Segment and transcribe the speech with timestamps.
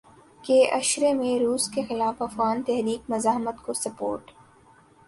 [0.43, 4.31] کے عشرے میں روس کے خلاف افغان تحریک مزاحمت کو سپورٹ